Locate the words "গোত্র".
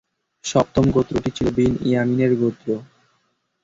2.41-2.67